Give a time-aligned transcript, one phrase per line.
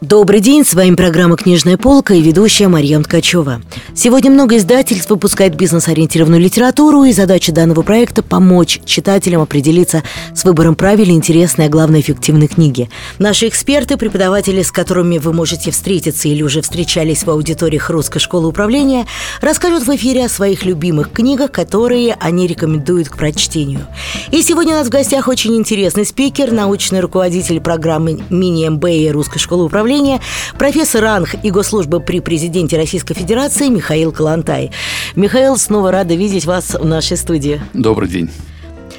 [0.00, 3.60] Добрый день, с вами программа «Книжная полка» и ведущая Марьям Ткачева.
[3.94, 10.02] Сегодня много издательств выпускает бизнес-ориентированную литературу, и задача данного проекта– помочь читателям определиться
[10.34, 12.88] с выбором правильной, интересной, а главное, эффективной книги.
[13.18, 18.48] Наши эксперты, преподаватели, с которыми вы можете встретиться или уже встречались в аудиториях Русской школы
[18.48, 19.04] управления,
[19.42, 23.86] расскажут в эфире о своих любимых книгах, которые они рекомендуют к прочтению.
[24.30, 29.64] И сегодня у нас в гостях очень интересный спикер, научный руководитель программы мини-МБА Русской школы
[29.64, 30.20] управления управления,
[30.56, 34.70] профессор РАНХ и госслужбы при президенте Российской Федерации Михаил Калантай.
[35.16, 37.60] Михаил, снова рада видеть вас в нашей студии.
[37.74, 38.30] Добрый день.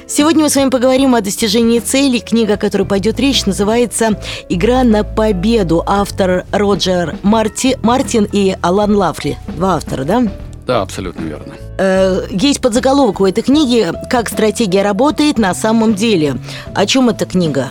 [0.06, 2.20] Сегодня мы с вами поговорим о достижении целей.
[2.20, 5.82] Книга, о которой пойдет речь, называется «Игра на победу».
[5.86, 9.38] Автор Роджер Марти, Мартин и Алан Лафли.
[9.56, 10.24] Два автора, да?
[10.66, 11.54] Да, абсолютно верно.
[11.78, 16.36] Э, есть подзаголовок у этой книги «Как стратегия работает на самом деле».
[16.74, 17.70] О чем эта книга?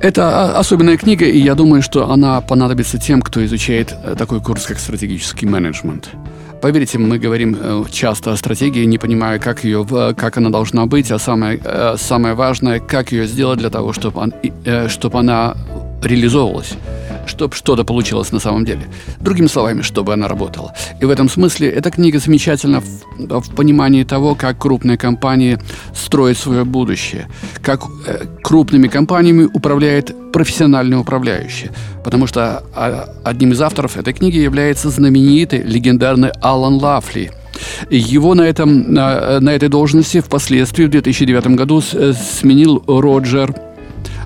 [0.00, 4.66] Это особенная книга, и я думаю, что она понадобится тем, кто изучает э, такой курс,
[4.66, 6.10] как стратегический менеджмент.
[6.60, 9.86] Поверьте, мы говорим э, часто о стратегии, не понимая, как, ее,
[10.16, 14.20] как она должна быть, а самое, э, самое важное, как ее сделать для того, чтобы,
[14.20, 14.34] он,
[14.88, 15.56] чтобы она
[16.02, 16.74] реализовывалась
[17.36, 18.86] чтобы что-то получилось на самом деле.
[19.20, 20.72] Другими словами, чтобы она работала.
[21.00, 25.58] И в этом смысле эта книга замечательна в, в понимании того, как крупные компании
[25.94, 27.28] строят свое будущее,
[27.62, 31.70] как э, крупными компаниями управляет профессиональный управляющий.
[32.04, 37.30] Потому что а, одним из авторов этой книги является знаменитый, легендарный Алан Лафли–
[37.90, 43.54] его на, этом, на, на этой должности впоследствии в 2009 году э, сменил Роджер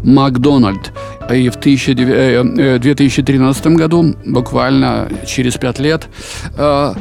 [0.03, 0.93] Макдональд.
[1.33, 6.09] И в 2013 э, э, году, буквально через пять лет,
[6.57, 6.95] э,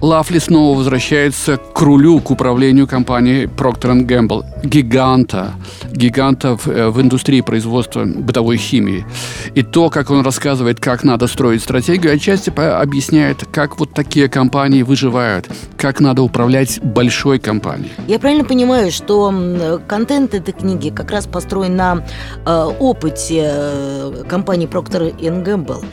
[0.00, 5.54] Лафли снова возвращается к рулю, к управлению компанией Procter Gamble, гиганта,
[5.90, 9.06] гиганта в, в индустрии производства бытовой химии.
[9.54, 14.82] И то, как он рассказывает, как надо строить стратегию, отчасти объясняет, как вот такие компании
[14.82, 17.92] выживают, как надо управлять большой компанией.
[18.06, 22.04] Я правильно понимаю, что контент этой книги как раз построен на
[22.44, 25.84] э, опыте Э, компании Procter Gamble.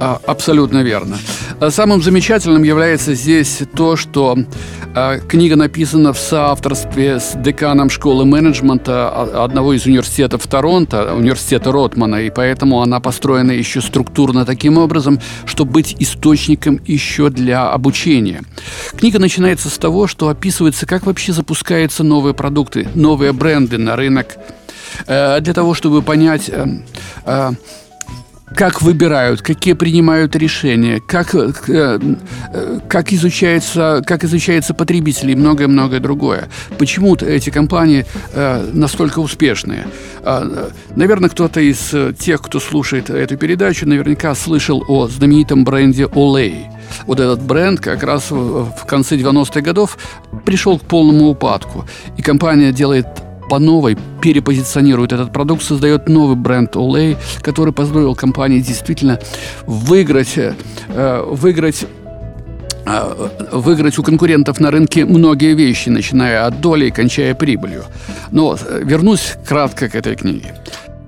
[0.00, 1.16] А, абсолютно верно.
[1.60, 4.36] А самым замечательным является здесь то, что
[4.94, 9.08] а, книга написана в соавторстве с деканом школы менеджмента
[9.44, 15.72] одного из университетов Торонто, университета Ротмана, и поэтому она построена еще структурно таким образом, чтобы
[15.72, 18.42] быть источником еще для обучения.
[18.98, 24.36] Книга начинается с того, что описывается, как вообще запускаются новые продукты, новые бренды на рынок
[25.06, 26.66] для того, чтобы понять, э,
[27.24, 27.52] э,
[28.54, 31.36] как выбирают, какие принимают решения, как,
[32.88, 36.48] как, изучается, как изучается потребители и многое-многое другое.
[36.76, 38.04] Почему эти компании
[38.72, 39.86] настолько успешные?
[40.96, 46.64] Наверное, кто-то из тех, кто слушает эту передачу, наверняка слышал о знаменитом бренде Olay.
[47.06, 49.96] Вот этот бренд как раз в конце 90-х годов
[50.44, 51.86] пришел к полному упадку.
[52.16, 53.06] И компания делает
[53.50, 59.18] по новой перепозиционирует этот продукт, создает новый бренд Olay, который позволил компании действительно
[59.66, 60.54] выиграть, э,
[61.26, 61.84] выиграть
[62.86, 67.84] э, выиграть у конкурентов на рынке многие вещи, начиная от доли и кончая прибылью.
[68.30, 70.54] Но э, вернусь кратко к этой книге.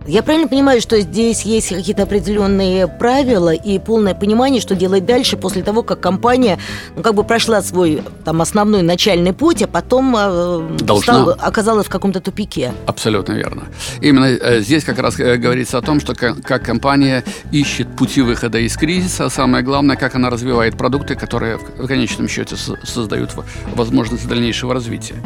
[0.07, 5.37] Я правильно понимаю, что здесь есть какие-то определенные правила и полное понимание, что делать дальше
[5.37, 6.59] после того, как компания
[6.97, 11.91] ну, как бы прошла свой там основной начальный путь, а потом э, стал, оказалась в
[11.91, 12.73] каком-то тупике.
[12.87, 13.65] Абсолютно верно.
[14.01, 18.59] Именно э, здесь как раз э, говорится о том, что как, компания ищет пути выхода
[18.59, 23.31] из кризиса, а самое главное, как она развивает продукты, которые в, конечном счете создают
[23.75, 25.17] возможность дальнейшего развития.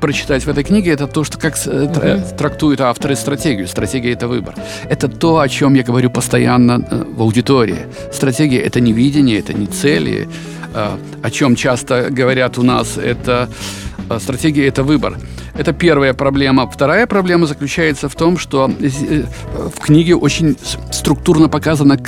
[0.04, 3.66] прочитать в этой книге, это то, что как uh трактуют авторы стратегию.
[3.66, 4.54] Стратегия– это выбор.
[4.90, 7.86] Это то, о чем я говорю постоянно э, в аудитории.
[8.12, 10.28] Стратегия– это не видение, это не цели.
[11.22, 13.48] О чем часто говорят у нас, это
[14.18, 15.18] стратегия– это выбор.
[15.54, 16.68] Это первая проблема.
[16.68, 20.56] Вторая проблема заключается в том, что в книге очень
[20.90, 21.98] структурно показано,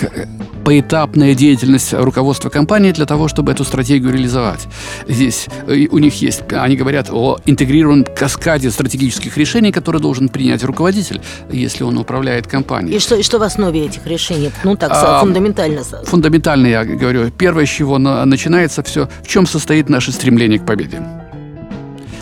[0.67, 4.67] поэтапная деятельность руководства компании для того, чтобы эту стратегию реализовать.
[5.07, 10.65] Здесь э, у них есть, они говорят о интегрированном каскаде стратегических решений, которые должен принять
[10.65, 11.21] руководитель,
[11.53, 12.97] если он управляет компанией.
[12.97, 14.51] И что, и что в основе этих решений?
[14.65, 15.85] Ну так, а, фундаментально.
[15.85, 17.31] Фундаментально, я говорю.
[17.31, 21.01] Первое, с чего начинается все, в чем состоит наше стремление к победе.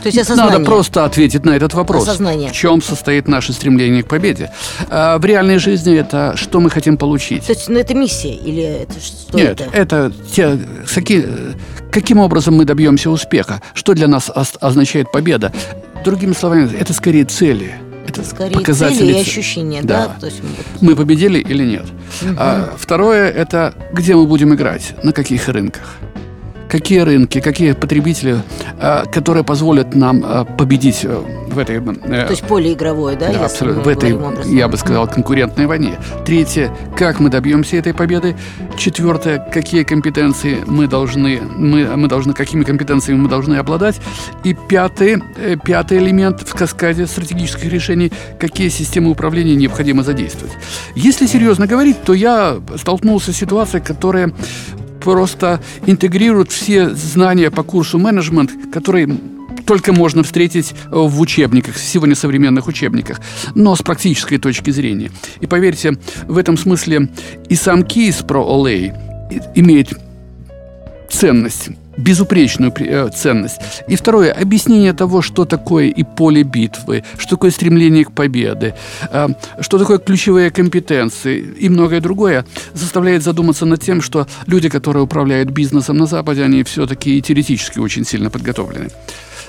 [0.05, 0.59] То есть осознание.
[0.59, 2.03] Надо просто ответить на этот вопрос.
[2.03, 2.51] Осознание.
[2.51, 4.51] В чем состоит наше стремление к победе?
[4.91, 7.47] А в реальной жизни это что мы хотим получить?
[7.47, 9.71] То есть ну, это миссия или это что Нет, это?
[9.75, 10.59] это те,
[10.95, 11.27] какие,
[11.91, 13.63] каким образом мы добьемся успеха?
[13.73, 14.31] Что для нас
[14.61, 15.55] означает победа?
[16.05, 17.75] Другими словами, это скорее цели.
[18.07, 20.09] Это Скорее показатели цели и ощущения, да?
[20.09, 20.21] Да.
[20.21, 21.87] То есть, вот, Мы победили или нет?
[22.37, 25.97] А, второе– это где мы будем играть, на каких рынках.
[26.75, 28.43] Какие рынки, какие потребители,
[28.81, 31.77] а, которые позволят нам а, победить э, в этой...
[31.77, 33.33] э, то есть поле игровое, да?
[33.33, 33.85] да, абсолютно.
[33.85, 34.19] В этой,
[34.53, 35.93] я бы сказал, конкурентной войне.
[36.27, 38.35] Третье, как мы добьемся этой победы.
[38.77, 44.01] Четвертое, какие компетенции мы должны, мы, мы должны, какими компетенциями мы должны обладать.
[44.43, 48.11] И пятый, э, пятый элемент в каскаде стратегических решений,
[48.41, 50.55] какие системы управления необходимо задействовать.
[50.97, 54.33] Если серьезно говорить, то я столкнулся с ситуацией, которая
[55.05, 59.09] просто интегрирует все знания по курсу менеджмент, которые
[59.67, 63.21] только можно встретить э, в учебниках, сегодня современных учебниках,
[63.55, 65.11] но с практической точки зрения.
[65.41, 65.93] И поверьте,
[66.27, 67.09] в этом смысле
[67.49, 68.93] и сам кейс про Олей
[69.55, 69.93] имеет
[71.11, 73.61] ценность, безупречную э, ценность.
[73.89, 78.75] И второе, объяснение того, что такое и поле битвы, что такое стремление к победе,
[79.11, 79.29] э,
[79.61, 85.51] что такое ключевые компетенции и многое другое, заставляет задуматься над тем, что люди, которые управляют
[85.51, 88.91] бизнесом на Западе, они все-таки и теоретически очень сильно подготовлены.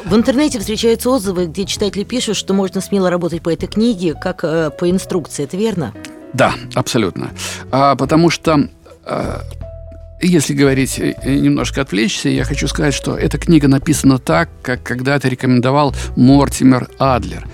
[0.05, 4.43] В интернете встречаются отзывы, где читатели пишут, что можно смело работать по этой книге, как
[4.43, 5.43] э, по инструкции.
[5.43, 5.93] Это верно?
[6.33, 7.31] Да, абсолютно.
[7.71, 8.67] А, потому что,
[9.03, 9.41] а,
[10.27, 15.27] если говорить, э, немножко отвлечься, я хочу сказать, что эта книга написана так, как когда-то
[15.27, 17.47] рекомендовал Мортимер Адлер.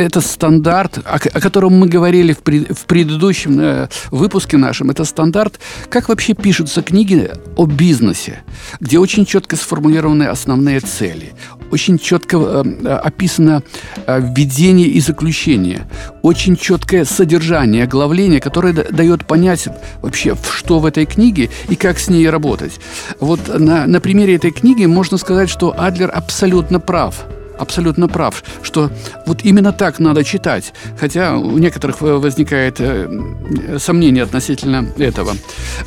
[0.00, 4.90] Э, это стандарт, о, о котором мы говорили в, пред- в предыдущем э, выпуске нашем.
[4.90, 8.40] Это стандарт, как вообще пишутся книги о бизнесе,
[8.80, 11.32] где очень четко сформулированы основные цели,
[11.70, 13.62] очень четко э, описано
[14.06, 15.86] э, введение и заключение,
[16.22, 19.68] очень четкое содержание, оглавление, которое да- дает понять
[20.02, 22.80] вообще, что в этой книге и как с ней работать.
[23.20, 27.26] Вот на, на примере этой книги можно сказать, что Адлер абсолютно прав
[27.60, 28.90] абсолютно прав, что
[29.26, 30.72] вот именно так надо читать.
[30.98, 35.34] Хотя у некоторых э, возникает э, сомнение относительно этого.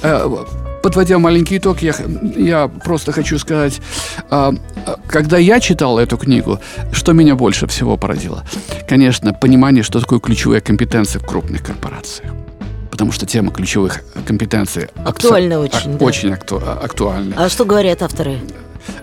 [0.04, 0.30] Э,
[0.84, 1.94] Подводя маленький итог, я,
[2.36, 3.80] я просто хочу сказать,
[4.30, 4.54] а,
[4.86, 6.60] а, когда я читал эту книгу,
[6.92, 8.44] что меня больше всего поразило?
[8.90, 12.34] Конечно, понимание, что такое ключевые компетенции в крупных корпорациях.
[12.92, 16.06] Потому что тема ключевых компетенций Актуальна очень, а- да.
[16.06, 17.34] очень акту- актуальна.
[17.38, 18.40] А что говорят авторы?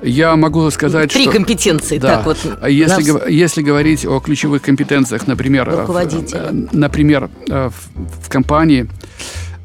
[0.02, 1.32] Я могу сказать, Три что...
[1.32, 1.98] компетенции.
[1.98, 2.16] Да.
[2.16, 2.38] Так вот.
[2.68, 6.48] Если, нас- если говорить о ключевых компетенциях, например, э, Руководителя.
[6.50, 8.88] э, например, э, в, в компании,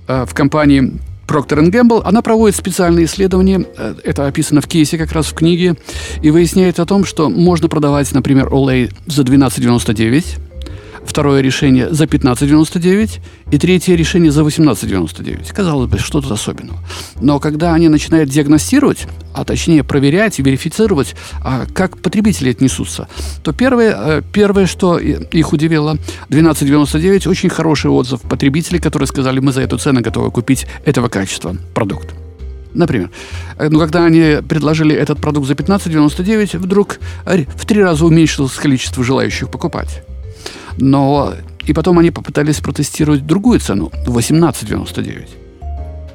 [0.07, 0.93] в компании
[1.27, 3.65] Procter Gamble, она проводит специальные исследования,
[4.03, 5.75] это описано в кейсе как раз в книге,
[6.21, 10.37] и выясняет о том, что можно продавать, например, Olay за 12,99,
[11.05, 13.19] второе решение за 15,99
[13.51, 15.53] и третье решение за 18,99.
[15.53, 16.79] Казалось бы, что тут особенного.
[17.21, 23.07] Но когда они начинают диагностировать, а точнее проверять и верифицировать, а как потребители отнесутся,
[23.43, 25.97] то первое, э, первое, что их удивило,
[26.29, 31.55] 12,99 очень хороший отзыв потребителей, которые сказали, мы за эту цену готовы купить этого качества
[31.73, 32.13] продукт.
[32.75, 33.09] Например,
[33.57, 38.53] э, ну, когда они предложили этот продукт за 15,99, вдруг э, в три раза уменьшилось
[38.53, 40.04] количество желающих покупать.
[40.77, 41.33] Но
[41.65, 45.44] и потом они попытались протестировать другую цену 18,99.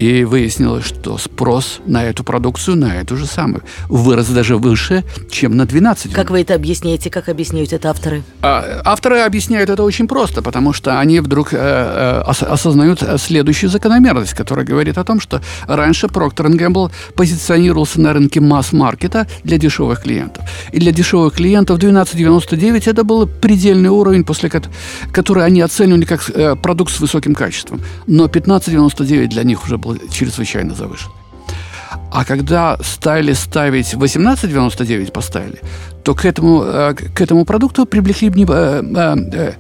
[0.00, 5.57] И выяснилось, что спрос на эту продукцию, на эту же самую, вырос даже выше, чем
[5.59, 6.12] на 12.
[6.14, 7.11] Как вы это объясняете?
[7.11, 8.23] Как объясняют это авторы?
[8.40, 13.19] А, Авторы объясняют это очень просто, потому что они вдруг э, э, ос- осознают э,
[13.19, 19.59] следующую закономерность, которая говорит о том, что раньше Procter Gamble позиционировался на рынке масс-маркета для
[19.59, 20.45] дешевых клиентов.
[20.73, 24.71] И для дешевых клиентов 12,99 это был предельный уровень, после кот-
[25.12, 26.23] который они оценивали как
[26.62, 27.83] продукт с высоким качеством.
[28.07, 31.11] Но 15,99 для них уже был чрезвычайно завышен.
[32.12, 35.61] А когда стали ставить 18,99 поставили,
[36.02, 39.52] то к этому, э, к этому продукту привлекли, э,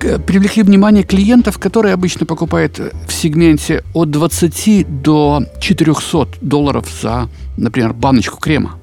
[0.00, 7.28] э, привлекли внимание клиентов, которые обычно покупают в сегменте от 20 до 400 долларов за,
[7.56, 8.81] например, баночку крема.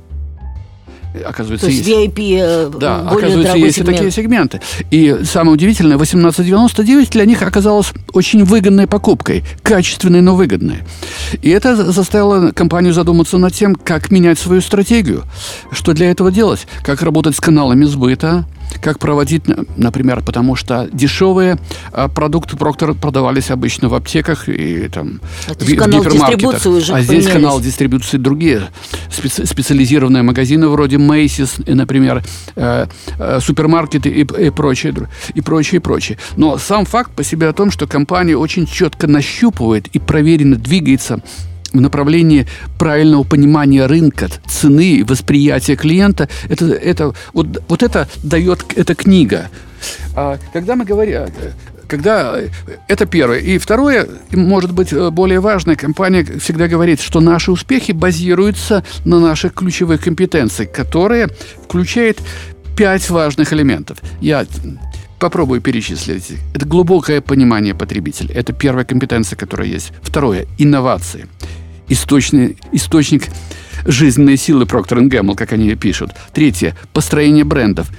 [1.25, 2.11] Оказывается, То есть есть.
[2.17, 3.97] VIP э, Да, более оказывается, есть и сегмент.
[3.97, 4.61] такие сегменты.
[4.91, 10.79] И самое удивительное, 18,99 для них оказалось очень выгодной покупкой, качественной, но выгодной.
[11.41, 15.23] И это заставило компанию задуматься над тем, как менять свою стратегию,
[15.71, 18.45] что для этого делать, как работать с каналами сбыта,
[18.81, 19.43] как проводить,
[19.77, 21.57] например, потому что дешевые
[21.91, 26.65] а, продукты Проктор продавались обычно в аптеках и там Это в, в гипермаркетах.
[26.65, 28.63] Уже а здесь канал дистрибуции другие
[29.11, 32.23] специ специализированные магазины вроде Macy's, например,
[32.55, 34.93] э, э, супермаркеты и, и прочее,
[35.33, 36.17] и прочее, и прочее.
[36.35, 41.21] Но сам факт по себе о том, что компания очень четко нащупывает и проверенно двигается
[41.73, 42.47] в направлении
[42.77, 49.49] правильного понимания рынка, цены, восприятия клиента, это, это, вот, вот это дает эта книга.
[50.15, 51.27] А когда мы говорим,
[51.87, 52.37] когда
[52.87, 53.39] это первое.
[53.39, 59.53] И второе, может быть, более важное, компания всегда говорит, что наши успехи базируются на наших
[59.53, 61.29] ключевых компетенциях, которые
[61.63, 62.21] включают
[62.77, 63.97] пять важных элементов.
[64.21, 64.45] Я
[65.19, 66.31] попробую перечислить.
[66.53, 68.33] Это глубокое понимание потребителя.
[68.35, 69.91] Это первая компетенция, которая есть.
[70.01, 71.27] Второе– инновации–
[71.89, 73.29] источный, источник
[73.85, 76.11] жизненной силы Procter Gamble, как они пишут.
[76.33, 77.89] Третье– построение брендов.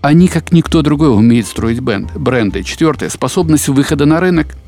[0.00, 2.62] Они, как никто другой, умеют строить бренды.
[2.62, 4.56] Четвертое– способность выхода на рынок–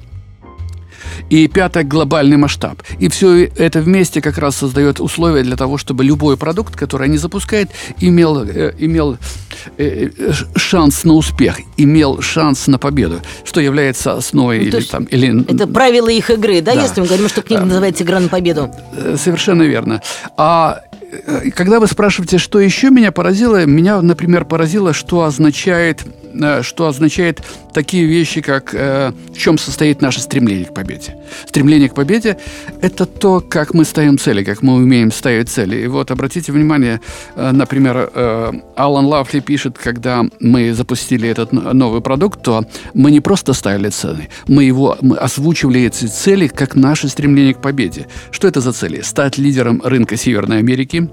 [1.28, 2.82] и пятое– глобальный масштаб.
[2.98, 7.18] И все это вместе как раз создает условия для того, чтобы любой продукт, который они
[7.18, 9.18] запускают, имел, э, имел
[9.76, 15.04] э, э, шанс на успех, имел шанс на победу, что является основой ну, или там...
[15.04, 15.44] Или...
[15.48, 16.82] Это правила их игры, да, да.
[16.82, 18.70] если мы говорим, что книга называется «Игра на победу»?
[19.16, 20.02] Совершенно верно.
[20.36, 20.80] А
[21.54, 26.04] когда вы спрашиваете, что еще меня поразило, меня, например, поразило, что означает
[26.62, 27.40] что означает
[27.72, 31.16] такие вещи, как э, в чем состоит наше стремление к победе.
[31.46, 32.36] Стремление к победе–
[32.82, 35.76] это то, как мы ставим цели, как мы умеем ставить цели.
[35.84, 37.00] И вот обратите внимание,
[37.36, 43.20] э, например, э, Алан Лафли пишет, когда мы запустили этот новый продукт, то мы не
[43.20, 48.06] просто ставили цели, мы его мы озвучивали эти цели как наше стремление к победе.
[48.30, 49.02] Что это за цели?
[49.02, 51.08] Стать лидером рынка Северной Америки,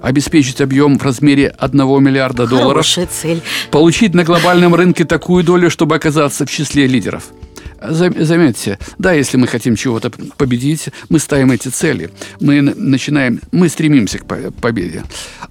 [0.00, 3.40] обеспечить объем в размере 1 миллиарда долларов, цель.
[3.70, 7.24] получить на глобальном глобальном рынке такую долю, чтобы оказаться в числе лидеров.
[7.80, 14.18] Заметьте, да, если мы хотим чего-то победить, мы ставим эти цели, мы начинаем, мы стремимся
[14.18, 14.24] к
[14.60, 15.02] победе.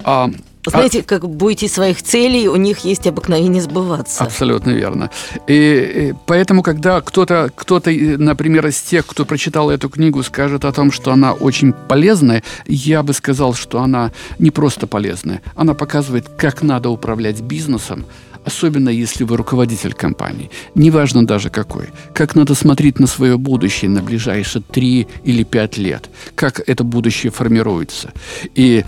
[0.04, 0.30] А
[0.64, 1.02] знаете, а...
[1.02, 4.24] как будете своих целей, у них есть обыкновение сбываться.
[4.24, 5.10] Абсолютно верно.
[5.48, 10.72] И, и поэтому, когда кто-то, кто-то, например, из тех, кто прочитал эту книгу, скажет о
[10.72, 15.42] том, что она очень полезная, я бы сказал, что она не просто полезная.
[15.56, 18.06] Она показывает, как надо управлять бизнесом,
[18.44, 24.02] особенно если вы руководитель компании, неважно даже какой, как надо смотреть на свое будущее на
[24.02, 28.12] ближайшие три или пять лет, как это будущее формируется.
[28.54, 28.84] И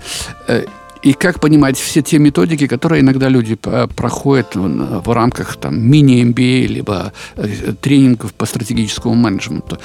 [0.47, 0.65] э,
[1.05, 6.65] и как понимать все те методики, которые иногда люди э, проходят в рамках там, мини-MBA,
[6.65, 9.77] либо э, тренингов по стратегическому менеджменту.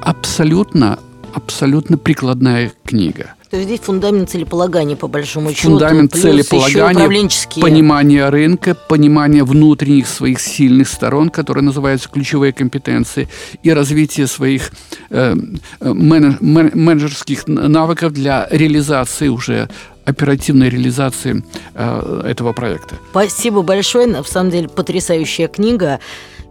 [0.00, 1.00] Абсолютно,
[1.34, 5.68] абсолютно прикладная книга– то есть здесь фундамент целеполагания, по большому счету.
[5.68, 13.28] Фундамент целеполагания, понимание рынка, понимание внутренних своих сильных сторон, которые называются ключевые компетенции,
[13.62, 14.72] и развитие своих
[15.10, 15.36] э,
[15.80, 19.68] менедж, менеджерских навыков для реализации уже
[20.04, 22.96] оперативной реализации э, этого проекта.
[23.10, 24.08] Спасибо большое.
[24.08, 26.00] На самом деле потрясающая книга.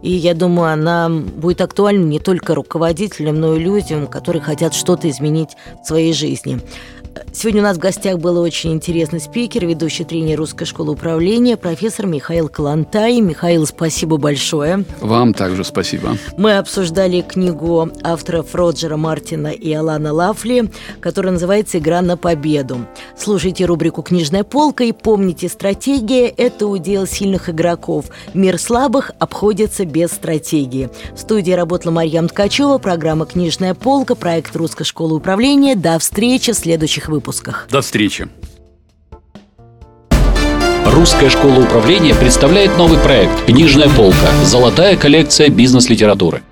[0.04, 5.08] И я думаю, она будет актуальна не только руководителям, но и людям, которые хотят что-то
[5.08, 6.58] изменить в своей жизни жизни.
[7.32, 12.06] Сегодня у нас в гостях был очень интересный спикер, ведущий тренер Русской школы управления, профессор
[12.06, 13.20] Михаил Калантай.
[13.20, 14.84] Михаил, спасибо большое.
[15.00, 16.16] Вам также спасибо.
[16.36, 22.86] Мы обсуждали книгу авторов Роджера Мартина и Алана Лафли, которая называется «Игра на победу».
[23.18, 28.06] Слушайте рубрику «Книжная полка» и помните, стратегия– это удел сильных игроков.
[28.32, 30.88] Мир слабых обходится без стратегии.
[31.14, 35.74] В студии работала Марьям Ткачева, программа «Книжная полка», проект Русской школы управления.
[35.74, 37.68] До встречи в следующих следующих выпусках.
[37.70, 38.28] До встречи.
[40.86, 44.30] Русская школа управления представляет новый проект «Книжная полка.
[44.44, 46.42] Золотая коллекция бизнес-литературы».